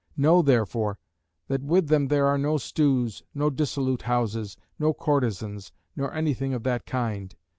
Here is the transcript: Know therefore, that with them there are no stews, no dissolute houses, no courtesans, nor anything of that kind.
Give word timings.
Know 0.17 0.41
therefore, 0.41 0.97
that 1.47 1.61
with 1.61 1.87
them 1.89 2.07
there 2.07 2.25
are 2.25 2.37
no 2.39 2.57
stews, 2.57 3.21
no 3.35 3.51
dissolute 3.51 4.01
houses, 4.01 4.57
no 4.79 4.95
courtesans, 4.95 5.71
nor 5.95 6.11
anything 6.11 6.55
of 6.55 6.63
that 6.63 6.87
kind. 6.87 7.35